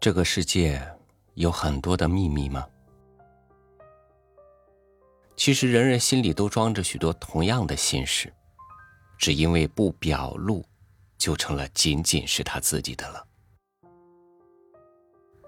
[0.00, 0.80] 这个世界
[1.34, 2.64] 有很多的秘密吗？
[5.36, 8.32] 其实人人心里都装着许多同样的心事，
[9.18, 10.64] 只因为不表露，
[11.16, 13.26] 就成了仅仅是他自己的了。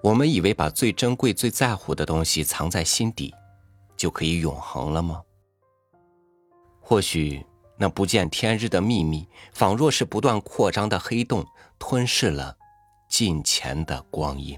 [0.03, 3.33] 我们以为把最珍贵、最在乎的东西藏在心底，
[3.95, 5.21] 就可以永恒了吗？
[6.81, 7.45] 或许
[7.77, 11.45] 那不见天日的秘密，仿若是不断扩张的黑洞，
[11.79, 12.57] 吞噬了。
[13.11, 14.57] 近前的光阴，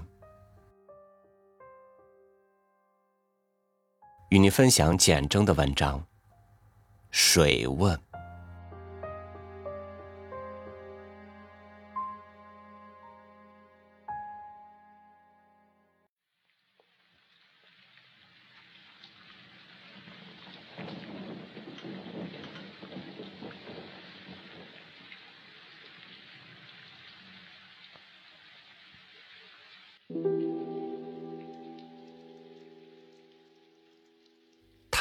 [4.30, 6.06] 与你分享简征的文章。
[7.10, 8.03] 水问。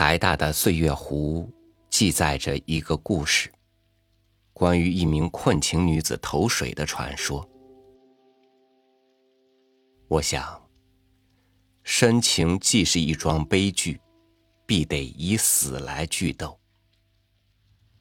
[0.06, 1.50] 台大的岁月湖
[1.90, 3.50] 记载着一个故事，
[4.52, 7.50] 关于一名困情女子投水的传说。
[10.10, 10.62] 我想，
[11.84, 13.98] 深情既是一桩悲剧，
[14.66, 16.60] 必得以死来剧斗，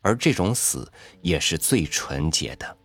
[0.00, 2.77] 而这种死也是最纯洁的。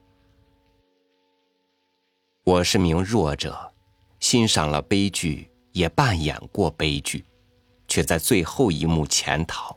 [2.43, 3.73] 我是名弱者，
[4.19, 7.25] 欣赏了悲剧，也扮演过悲剧。
[7.97, 9.75] 却在最后一幕潜逃。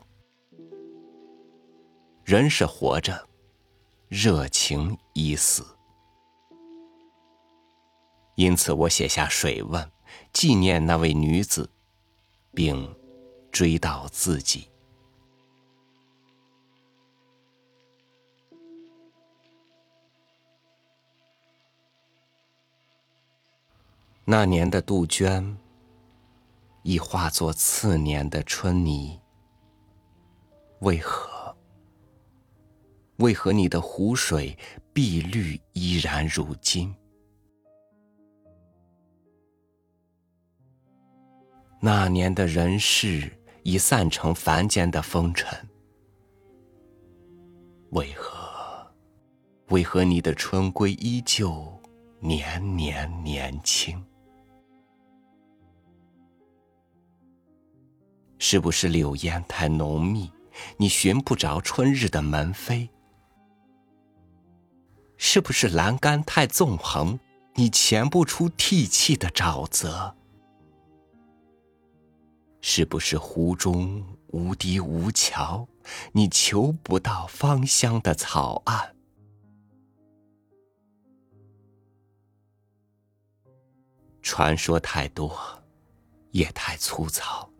[2.23, 3.27] 人是活着，
[4.09, 5.65] 热情已死。
[8.35, 9.91] 因此，我写下水问，
[10.31, 11.67] 纪念那位女子，
[12.53, 12.95] 并
[13.51, 14.69] 追悼自己。
[24.25, 25.57] 那年的杜鹃。
[26.83, 29.19] 已化作次年的春泥。
[30.79, 31.55] 为何？
[33.17, 34.57] 为何你的湖水
[34.91, 36.95] 碧绿依然如今？
[41.79, 43.31] 那年的人世
[43.63, 45.69] 已散成凡间的风尘。
[47.91, 48.39] 为何？
[49.69, 51.79] 为何你的春归依旧
[52.19, 54.03] 年年年轻？
[58.43, 60.31] 是不是柳烟太浓密，
[60.77, 62.89] 你寻不着春日的门扉？
[65.15, 67.19] 是不是栏杆太纵横，
[67.53, 70.15] 你潜不出涕泣的沼泽？
[72.61, 75.67] 是不是湖中无堤无桥，
[76.11, 78.95] 你求不到芳香的草岸？
[84.23, 85.39] 传说太多，
[86.31, 87.50] 也太粗糙。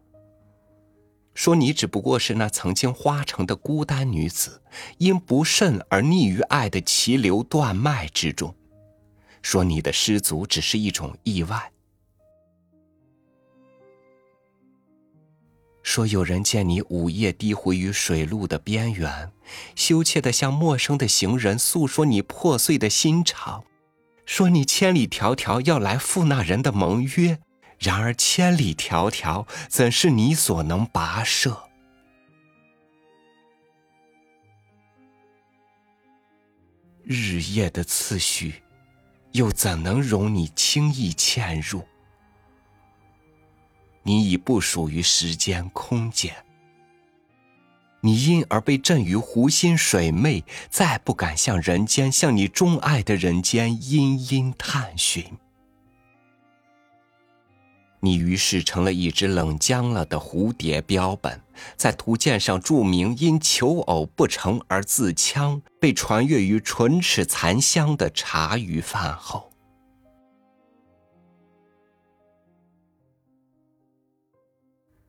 [1.41, 4.61] 说你只不过是那曾经花城的孤单女子，
[4.99, 8.53] 因不慎而溺于爱的奇流断脉之中。
[9.41, 11.71] 说你的失足只是一种意外。
[15.81, 19.31] 说有人见你午夜低回于水路的边缘，
[19.75, 23.63] 羞怯的向陌生的行人诉说你破碎的心肠。
[24.27, 27.39] 说你千里迢迢要来赴那人的盟约。
[27.81, 31.67] 然而千里迢迢，怎是你所能跋涉？
[37.03, 38.61] 日夜的次序，
[39.31, 41.83] 又怎能容你轻易嵌入？
[44.03, 46.35] 你已不属于时间空间，
[48.01, 55.25] 你因而被震于湖心水湄，再不敢向人间，向你钟爱的人间，殷殷探寻。
[58.03, 61.39] 你于是成了一只冷僵了的蝴蝶标本，
[61.77, 69.51] 在图鉴上注明因求偶不成而自戕，被传阅于唇齿残香的茶余饭后。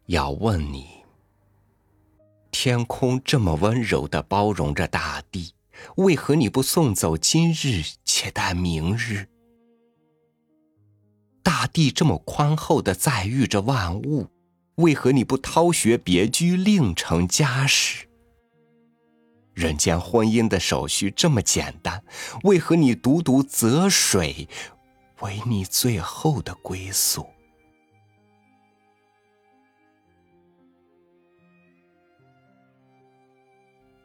[0.06, 0.86] 要问你，
[2.50, 5.54] 天空这么温柔的包容着大地，
[5.96, 9.28] 为何你不送走今日，且待明日？
[11.42, 14.28] 大地这么宽厚的载育着万物，
[14.76, 18.06] 为何你不掏穴别居，另成家室？
[19.54, 22.02] 人间婚姻的手续这么简单，
[22.44, 24.48] 为何你独独择水
[25.20, 27.26] 为你最后的归宿？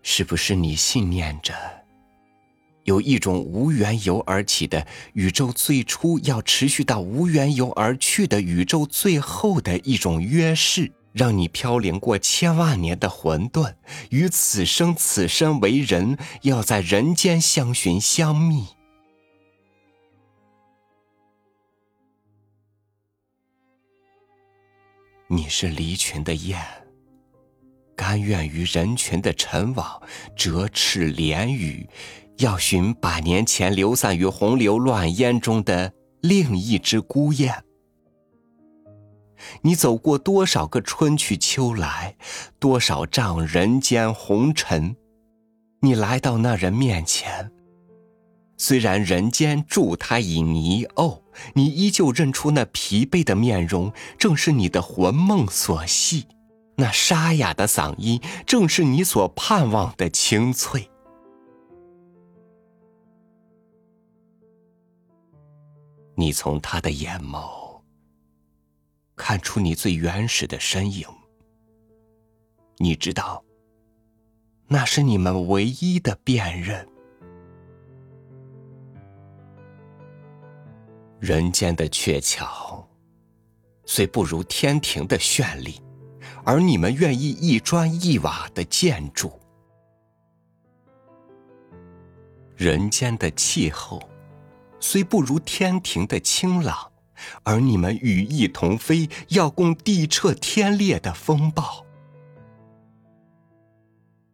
[0.02, 1.54] 是不是你信念着
[2.88, 13.76] 有一种无缘由而起的宇宙最初要持续到无缘由而去的宇宙最后的一种约誓，让你飘零过千万年的混沌，
[14.10, 18.68] 与此生此身为人，要在人间相寻相觅。
[25.28, 26.58] 你是离群的雁，
[27.98, 30.02] 甘愿于人群的尘网
[30.38, 31.86] 折翅连羽。
[32.38, 35.92] 要寻百年前流散于洪流乱烟中的
[36.22, 37.64] 另一只孤雁。
[39.62, 42.16] 你走过多少个春去秋来，
[42.60, 44.96] 多少丈人间红尘，
[45.82, 47.52] 你来到那人面前。
[48.58, 51.22] 虽然人间助他以泥沤，
[51.54, 56.24] 你依旧认出那疲惫的面容，正是你的魂梦所系；
[56.78, 60.90] 那沙哑的嗓音，正是你所盼望的清脆。
[66.20, 67.80] 你从他的眼眸
[69.16, 71.08] 看出你最原始的身影，
[72.78, 73.44] 你知道，
[74.68, 76.88] 那是你们唯一的辨认。
[81.20, 82.90] 人间的鹊桥
[83.86, 85.80] 虽不如天庭的绚丽，
[86.44, 89.40] 而你们愿意一砖一瓦的建筑。
[92.56, 94.02] 人间的气候。
[94.80, 96.92] 虽不如天庭的清朗，
[97.44, 101.86] 而你们羽翼同飞，要共地彻天裂的风暴。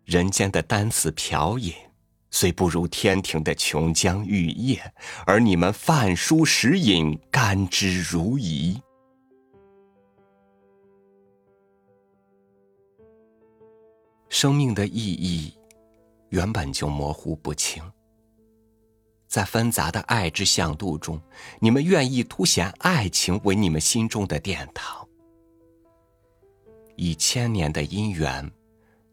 [0.05, 1.73] 人间的单词瓢饮，
[2.29, 4.93] 虽不如天庭的琼浆玉液，
[5.25, 8.81] 而你们饭书食饮，甘之如饴。
[14.29, 15.53] 生命的意义，
[16.29, 17.81] 原本就模糊不清。
[19.33, 21.19] 在纷杂的爱之向度中，
[21.59, 25.07] 你们愿意凸显爱情为你们心中的殿堂，
[26.95, 28.47] 以千年的姻缘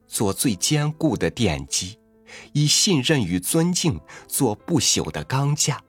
[0.07, 1.99] 做最坚固的奠基，
[2.53, 5.83] 以信任与尊敬做不朽的钢架，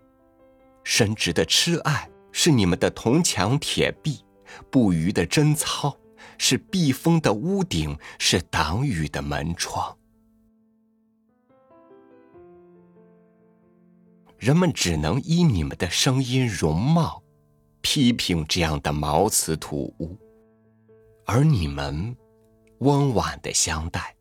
[0.85, 4.23] 深挚的痴爱是你们的铜墙铁壁，
[4.69, 5.93] 不渝的贞操
[6.37, 9.93] 是避风的屋顶，是挡雨的门窗。
[14.41, 17.21] 人们只能依你们的声音、容貌，
[17.81, 20.17] 批评这样的茅茨土屋，
[21.27, 22.17] 而你们
[22.79, 24.15] 温婉的相待，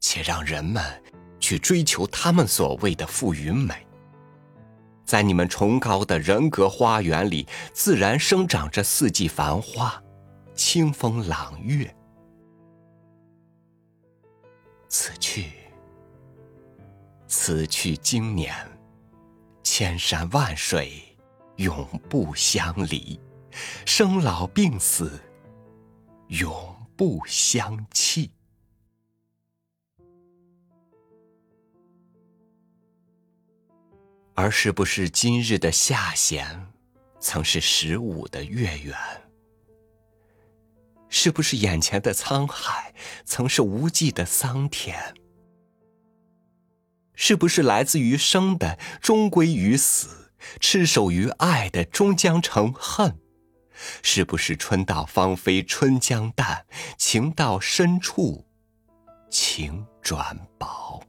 [0.00, 0.82] 且让人们
[1.38, 3.86] 去追求他们所谓的富与美。
[5.04, 10.02] 在你们崇高的人格花园里，自然生长着四季繁花，
[10.56, 11.94] 清风朗月。
[14.88, 15.57] 此去。
[17.28, 18.54] 此去经年，
[19.62, 21.02] 千山万水，
[21.56, 23.20] 永不相离；
[23.84, 25.20] 生老病死，
[26.28, 26.50] 永
[26.96, 28.32] 不相弃。
[34.34, 36.72] 而是不是今日的下弦，
[37.20, 38.96] 曾是十五的月圆？
[41.10, 45.14] 是不是眼前的沧海，曾是无际的桑田？
[47.20, 53.18] 是不是来自于生的终归于死，痴守于爱的终将成恨？
[54.04, 56.64] 是不是春到芳菲春将淡，
[56.96, 58.46] 情到深处
[59.28, 61.02] 情转薄？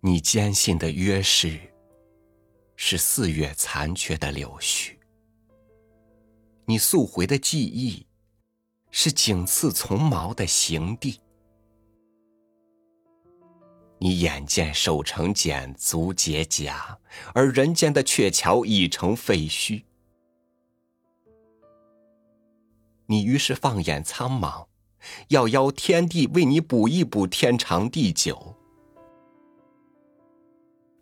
[0.00, 1.60] 你坚信的约誓，
[2.74, 4.96] 是四月残缺的柳絮；
[6.64, 8.07] 你溯回的记忆。
[8.90, 11.20] 是仅次从毛的行地，
[13.98, 16.98] 你眼见手成茧，足结甲，
[17.34, 19.84] 而人间的鹊桥已成废墟。
[23.06, 24.66] 你于是放眼苍茫，
[25.28, 28.54] 要邀天地为你补一补天长地久。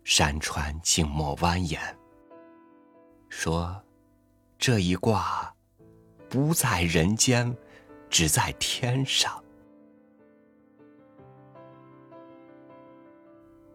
[0.04, 1.78] 山川静默蜿蜒，
[3.28, 3.82] 说
[4.58, 5.52] ：“这一卦
[6.28, 7.56] 不在人间。”
[8.08, 9.42] 只在天上。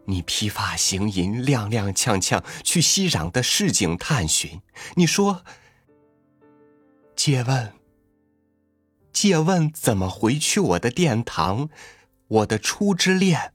[0.04, 4.60] 你披发行吟，踉踉跄跄去熙攘的市井探寻。
[4.96, 5.44] 你说
[7.14, 7.72] ：“借问，
[9.12, 11.68] 借问怎么回去我的殿堂，
[12.26, 13.54] 我的初之恋？”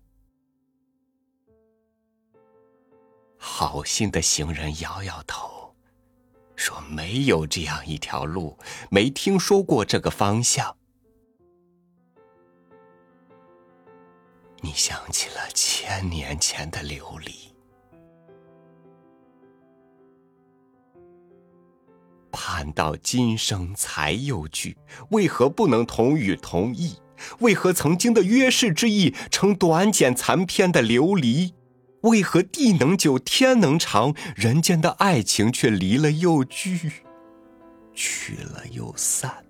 [3.37, 5.46] 好心的行人摇摇头。
[6.57, 8.57] 说没有这样一条路，
[8.89, 10.75] 没听说过这个方向。
[14.61, 17.53] 你想起了千年前的琉璃。
[22.31, 24.77] 盼到今生才又聚，
[25.11, 26.97] 为何不能同语同意？
[27.39, 31.53] 为何曾经的约誓之意成短简残篇的流离？
[32.01, 36.91] 为何地能久，天能长，人间的爱情却离了又聚，
[37.93, 39.43] 聚了又散？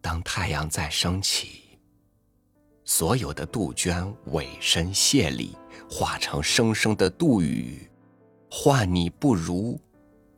[0.00, 1.78] 当太阳再升起，
[2.84, 5.56] 所有的杜鹃委身谢礼，
[5.88, 7.88] 化成声声的杜语，
[8.50, 9.80] 唤你不如，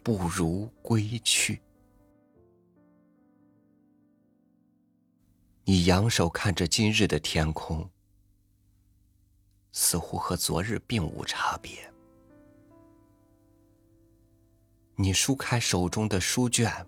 [0.02, 1.61] 不如归去。
[5.66, 7.88] 你仰首看着今日的天空，
[9.73, 11.90] 似乎和昨日并无差别。
[14.94, 16.87] 你舒开手中的书卷，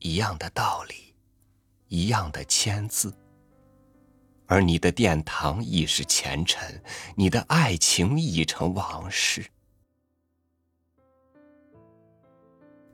[0.00, 1.14] 一样的道理，
[1.86, 3.16] 一样的签字，
[4.46, 6.82] 而你的殿堂已是前尘，
[7.16, 9.50] 你的爱情已成往事，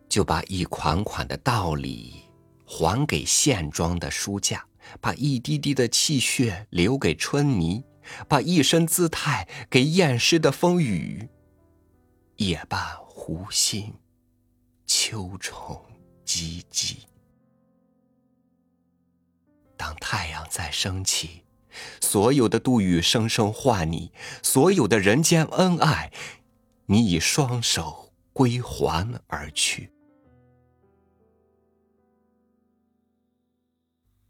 [0.09, 2.24] 就把一款款的道理。
[2.65, 4.67] 还给现装的书架，
[5.01, 7.85] 把一滴滴的气血留给春泥，
[8.29, 11.29] 把一身姿态给厌世的风雨。
[12.37, 13.95] 夜半湖心，
[14.87, 15.81] 秋虫
[16.27, 16.97] 唧唧。
[19.77, 21.45] 当太阳再升起，
[22.01, 26.13] 所有的杜宇声声唤你，所有的人间恩爱，
[26.87, 29.94] 你以双手归还而去。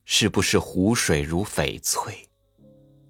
[0.04, 2.28] 是不是湖水如翡翠，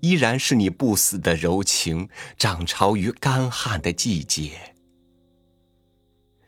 [0.01, 2.09] 依然是你不死的柔情，
[2.39, 4.75] 涨潮于干旱的季节？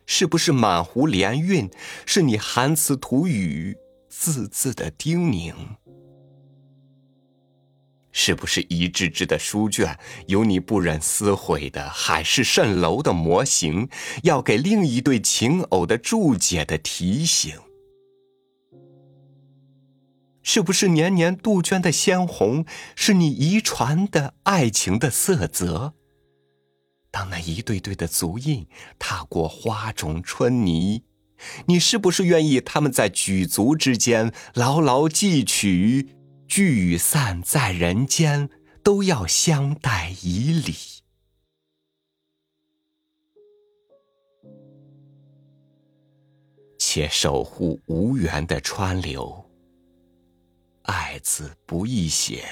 [0.06, 1.68] 是不是满湖连韵，
[2.06, 3.76] 是你含词吐语，
[4.08, 5.52] 字字的叮咛？
[8.12, 9.98] 是不是一支支的书卷，
[10.28, 13.88] 有你不忍撕毁的海市蜃楼的模型，
[14.22, 17.58] 要给另一对情偶的注解的提醒？
[20.48, 25.94] 是不是年年杜鹃的鲜红，是你遗传的爱情的色泽？
[27.10, 31.02] 当那一对对的足印踏过花种春泥，
[31.66, 36.10] 你是不是愿意他们在举足之间牢牢记取？
[36.46, 38.48] 聚散在人间，
[38.84, 40.74] 都要相待以礼，
[46.78, 49.45] 且守护无缘的川流。
[50.86, 52.44] 爱字不易写，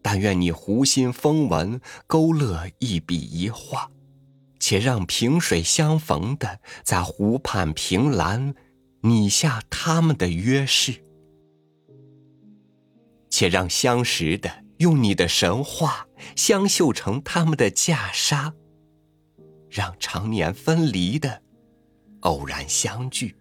[0.00, 3.90] 但愿你湖心风纹勾勒一笔一画，
[4.58, 8.54] 且让萍水相逢的在湖畔凭栏
[9.02, 11.04] 拟下他们的约誓，
[13.28, 18.54] 且让相识的用你的神话相绣成他们的袈裟，
[19.68, 21.42] 让常年分离的
[22.20, 23.36] 偶然相聚，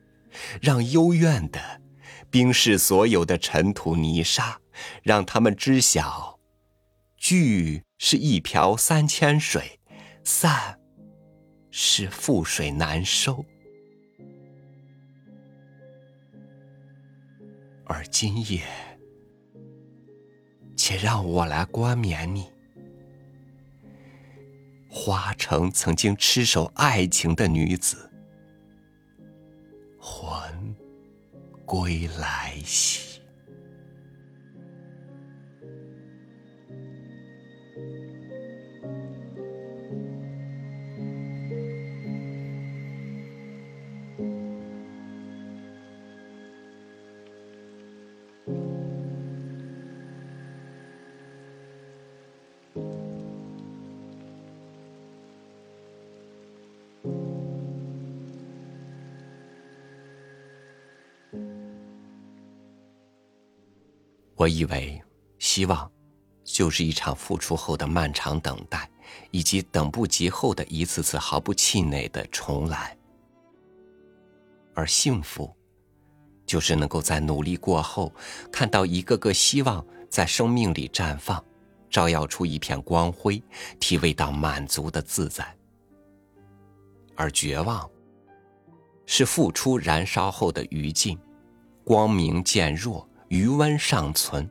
[0.61, 1.86] 让幽怨的。
[2.29, 4.59] 冰释所有的尘土泥沙，
[5.03, 6.39] 让他们知晓，
[7.15, 9.79] 聚是一瓢三千水，
[10.23, 10.79] 散
[11.71, 13.45] 是覆水难收。
[17.85, 18.63] 而今夜，
[20.75, 22.51] 且让我来冠冕你，
[24.89, 28.11] 花城曾经痴守爱情的女子，
[29.97, 30.56] 魂。
[31.67, 33.06] 归来兮。
[64.37, 65.01] 我以为，
[65.39, 65.91] 希望，
[66.43, 68.87] 就是一场付出后的漫长等待，
[69.31, 72.95] 以及等不及后的一次次毫不气馁的重来。
[74.75, 75.51] 而幸福，
[76.45, 78.13] 就是能够在努力过后，
[78.51, 81.43] 看到一个个希望在生命里绽放，
[81.89, 83.41] 照耀出一片光辉，
[83.79, 85.51] 体味到满足的自在。
[87.15, 87.89] 而绝望，
[89.07, 91.17] 是付出燃烧后的余烬，
[91.83, 93.06] 光明渐弱。
[93.29, 94.49] 余温尚存，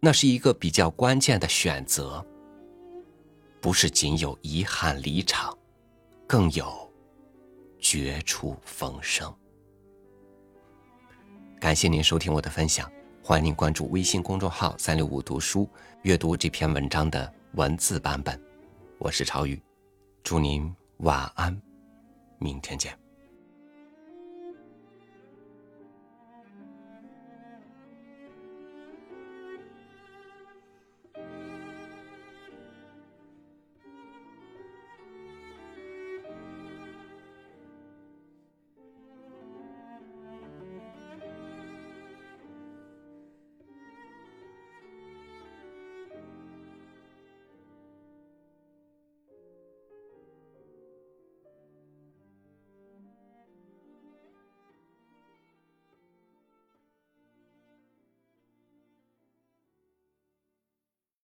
[0.00, 2.24] 那是一个比较关键的选择。
[3.60, 5.56] 不是仅有遗憾离场，
[6.26, 6.92] 更有
[7.78, 9.32] 绝处逢生。
[11.60, 12.90] 感谢您收听我的分享，
[13.22, 15.68] 欢迎您关注微信公众号“三六五读书”，
[16.02, 18.40] 阅读这篇文章的文字版本。
[18.98, 19.60] 我是超宇，
[20.24, 21.60] 祝您晚安，
[22.38, 23.01] 明天见。